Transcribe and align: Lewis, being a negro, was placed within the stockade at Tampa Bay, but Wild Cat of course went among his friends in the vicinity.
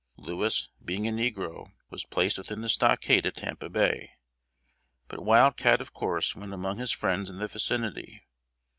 Lewis, 0.17 0.69
being 0.83 1.07
a 1.07 1.11
negro, 1.11 1.71
was 1.91 2.05
placed 2.05 2.39
within 2.39 2.61
the 2.61 2.69
stockade 2.69 3.23
at 3.23 3.35
Tampa 3.35 3.69
Bay, 3.69 4.13
but 5.07 5.23
Wild 5.23 5.57
Cat 5.57 5.79
of 5.79 5.93
course 5.93 6.35
went 6.35 6.53
among 6.55 6.79
his 6.79 6.89
friends 6.91 7.29
in 7.29 7.37
the 7.37 7.47
vicinity. 7.47 8.23